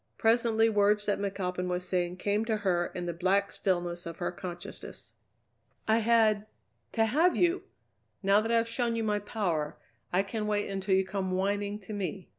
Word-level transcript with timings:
Presently 0.17 0.67
words 0.67 1.05
that 1.05 1.19
McAlpin 1.19 1.67
was 1.67 1.87
saying 1.87 2.17
came 2.17 2.43
to 2.45 2.57
her 2.57 2.87
in 2.95 3.05
the 3.05 3.13
black 3.13 3.51
stillness 3.51 4.07
of 4.07 4.17
her 4.17 4.31
consciousness. 4.31 5.13
"I 5.87 5.99
had 5.99 6.47
to 6.93 7.05
have 7.05 7.37
you! 7.37 7.65
Now 8.23 8.41
that 8.41 8.51
I've 8.51 8.67
shown 8.67 8.95
you 8.95 9.03
my 9.03 9.19
power, 9.19 9.77
I 10.11 10.23
can 10.23 10.47
wait 10.47 10.67
until 10.67 10.95
you 10.95 11.05
come 11.05 11.33
whining 11.33 11.77
to 11.81 11.93
me. 11.93 12.29